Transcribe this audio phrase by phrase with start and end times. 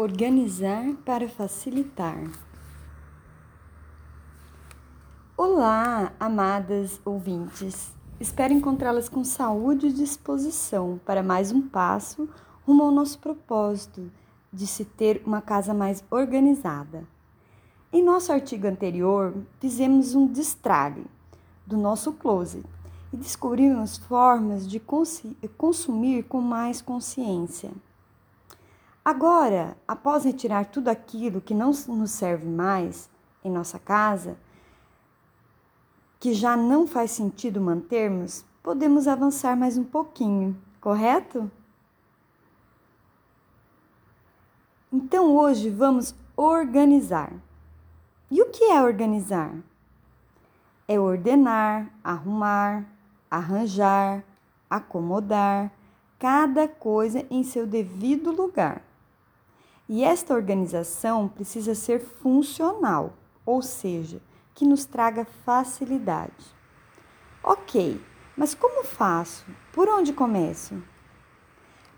[0.00, 2.22] Organizar para facilitar.
[5.36, 7.92] Olá, amadas ouvintes.
[8.20, 12.28] Espero encontrá-las com saúde e disposição para mais um passo
[12.64, 14.08] rumo ao nosso propósito
[14.52, 17.02] de se ter uma casa mais organizada.
[17.92, 21.06] Em nosso artigo anterior, fizemos um destralhe
[21.66, 22.64] do nosso closet
[23.12, 24.80] e descobrimos formas de
[25.58, 27.72] consumir com mais consciência.
[29.08, 33.08] Agora, após retirar tudo aquilo que não nos serve mais
[33.42, 34.36] em nossa casa,
[36.20, 41.50] que já não faz sentido mantermos, podemos avançar mais um pouquinho, correto?
[44.92, 47.32] Então hoje vamos organizar.
[48.30, 49.54] E o que é organizar?
[50.86, 52.84] É ordenar, arrumar,
[53.30, 54.22] arranjar,
[54.68, 55.72] acomodar
[56.18, 58.86] cada coisa em seu devido lugar.
[59.88, 63.14] E esta organização precisa ser funcional,
[63.46, 64.20] ou seja,
[64.54, 66.54] que nos traga facilidade.
[67.42, 67.98] Ok,
[68.36, 69.46] mas como faço?
[69.72, 70.82] Por onde começo?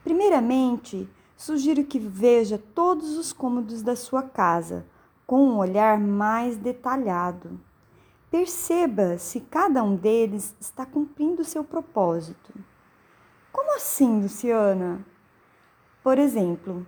[0.04, 4.86] Primeiramente, sugiro que veja todos os cômodos da sua casa
[5.26, 7.60] com um olhar mais detalhado.
[8.30, 12.54] Perceba se cada um deles está cumprindo seu propósito.
[13.50, 15.04] Como assim, Luciana?
[16.02, 16.86] Por exemplo,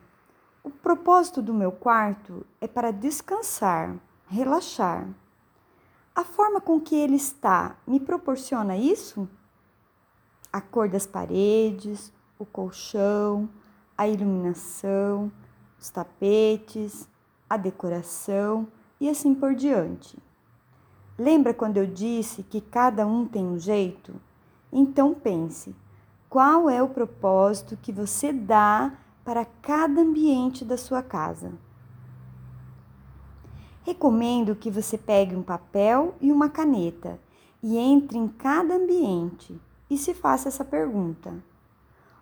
[0.65, 3.97] o propósito do meu quarto é para descansar,
[4.29, 5.09] relaxar.
[6.15, 9.29] A forma com que ele está me proporciona isso?
[10.53, 13.49] A cor das paredes, o colchão,
[13.99, 15.33] a iluminação,
[15.81, 17.09] os tapetes,
[17.51, 18.69] a decoração
[19.01, 20.17] e assim por diante.
[21.19, 24.15] Lembra quando eu disse que cada um tem um jeito?
[24.73, 25.75] Então pense:
[26.29, 28.93] qual é o propósito que você dá
[29.25, 31.53] para cada ambiente da sua casa.
[33.85, 37.19] Recomendo que você pegue um papel e uma caneta
[37.63, 39.61] e entre em cada ambiente
[39.91, 41.33] e se faça essa pergunta: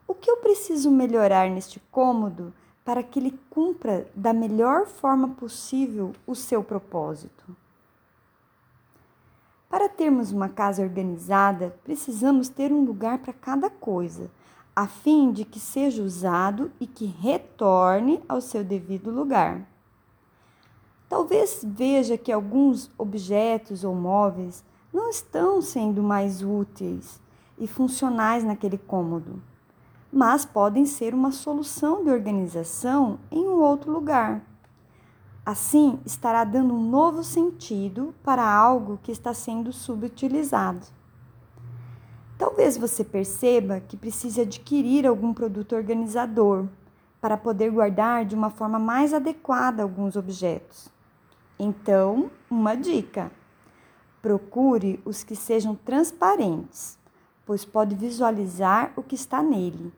[0.07, 2.53] O que eu preciso melhorar neste cômodo
[2.85, 7.57] para que ele cumpra da melhor forma possível o seu propósito?
[9.69, 14.29] Para termos uma casa organizada, precisamos ter um lugar para cada coisa
[14.75, 19.67] a fim de que seja usado e que retorne ao seu devido lugar.
[21.09, 27.21] Talvez veja que alguns objetos ou móveis não estão sendo mais úteis
[27.59, 29.43] e funcionais naquele cômodo,
[30.13, 34.43] mas podem ser uma solução de organização em um outro lugar.
[35.45, 40.87] Assim, estará dando um novo sentido para algo que está sendo subutilizado.
[42.41, 46.67] Talvez você perceba que precise adquirir algum produto organizador
[47.21, 50.89] para poder guardar de uma forma mais adequada alguns objetos.
[51.59, 53.31] Então, uma dica:
[54.23, 56.99] procure os que sejam transparentes,
[57.45, 59.93] pois pode visualizar o que está nele,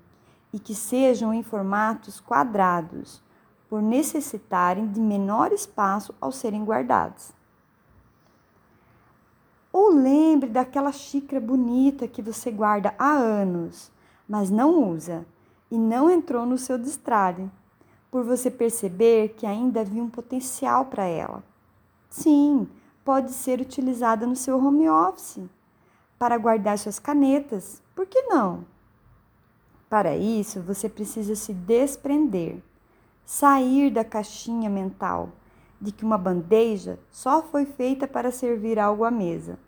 [0.52, 3.22] e que sejam em formatos quadrados,
[3.70, 7.32] por necessitarem de menor espaço ao serem guardados.
[9.72, 13.90] Ou lembre daquela xícara bonita que você guarda há anos,
[14.28, 15.24] mas não usa
[15.70, 17.50] e não entrou no seu destralhe,
[18.10, 21.42] por você perceber que ainda havia um potencial para ela.
[22.10, 22.68] Sim,
[23.02, 25.40] pode ser utilizada no seu home office
[26.18, 28.66] para guardar suas canetas, por que não?
[29.88, 32.62] Para isso, você precisa se desprender,
[33.24, 35.30] sair da caixinha mental
[35.82, 39.58] de que uma bandeja só foi feita para servir algo à mesa.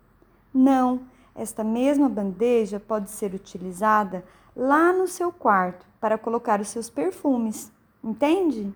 [0.53, 1.01] Não,
[1.35, 4.23] esta mesma bandeja pode ser utilizada
[4.55, 7.69] lá no seu quarto para colocar os seus perfumes,
[8.01, 8.73] entende?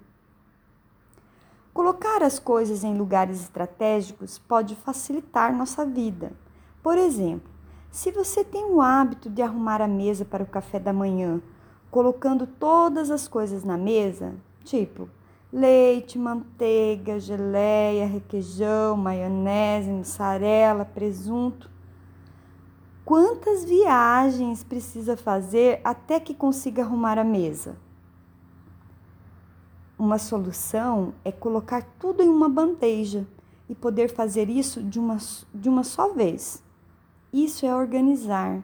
[1.73, 6.33] Colocar as coisas em lugares estratégicos pode facilitar nossa vida.
[6.83, 7.49] Por exemplo,
[7.89, 11.41] se você tem o hábito de arrumar a mesa para o café da manhã,
[11.89, 15.09] colocando todas as coisas na mesa, tipo
[15.51, 21.69] leite, manteiga, geleia, requeijão, maionese, mussarela, presunto.
[23.03, 27.75] Quantas viagens precisa fazer até que consiga arrumar a mesa?
[29.97, 33.27] Uma solução é colocar tudo em uma bandeja
[33.67, 35.17] e poder fazer isso de uma,
[35.53, 36.63] de uma só vez.
[37.33, 38.63] Isso é organizar,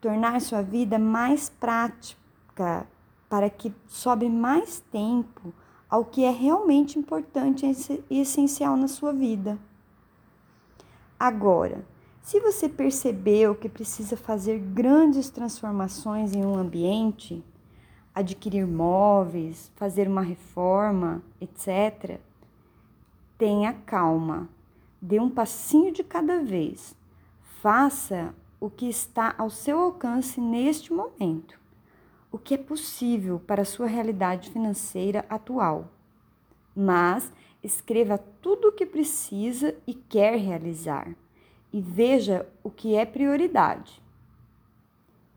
[0.00, 2.86] tornar sua vida mais prática
[3.28, 5.52] para que sobre mais tempo
[5.88, 7.66] ao que é realmente importante
[8.10, 9.58] e essencial na sua vida.
[11.18, 11.84] Agora,
[12.20, 17.42] se você percebeu que precisa fazer grandes transformações em um ambiente,
[18.12, 22.18] adquirir móveis, fazer uma reforma, etc.,
[23.38, 24.48] tenha calma.
[25.00, 26.96] Dê um passinho de cada vez.
[27.60, 31.60] Faça o que está ao seu alcance neste momento,
[32.36, 35.90] o que é possível para a sua realidade financeira atual.
[36.76, 37.32] Mas
[37.64, 41.16] escreva tudo o que precisa e quer realizar
[41.72, 44.02] e veja o que é prioridade.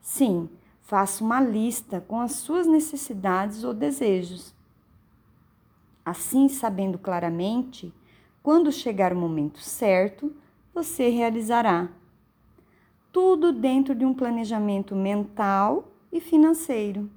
[0.01, 0.50] Sim,
[0.81, 4.54] faça uma lista com as suas necessidades ou desejos.
[6.04, 7.94] Assim, sabendo claramente,
[8.44, 10.36] quando chegar o momento certo,
[10.74, 11.88] você realizará.
[13.10, 17.10] Tudo dentro de um planejamento mental e financeiro.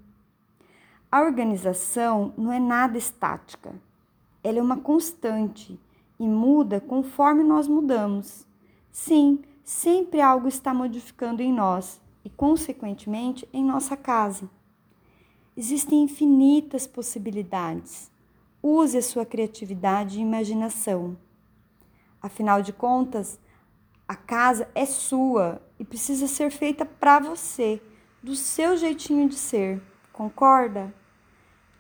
[1.11, 3.75] A organização não é nada estática,
[4.43, 5.79] ela é uma constante
[6.19, 8.47] e muda conforme nós mudamos.
[8.91, 14.49] Sim, sempre algo está modificando em nós e, consequentemente, em nossa casa.
[15.57, 18.11] Existem infinitas possibilidades.
[18.63, 21.17] Use a sua criatividade e imaginação.
[22.21, 23.39] Afinal de contas,
[24.07, 27.83] a casa é sua e precisa ser feita para você,
[28.23, 29.83] do seu jeitinho de ser.
[30.13, 30.95] Concorda?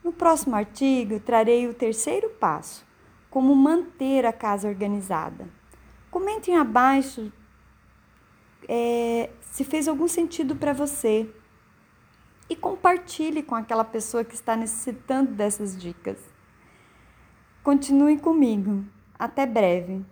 [0.02, 2.84] No próximo artigo, trarei o terceiro passo:
[3.30, 5.48] como manter a casa organizada.
[6.10, 7.32] Comentem abaixo
[8.68, 11.28] é, se fez algum sentido para você
[12.48, 16.18] e compartilhe com aquela pessoa que está necessitando dessas dicas.
[17.62, 18.84] Continue comigo.
[19.18, 20.04] Até breve.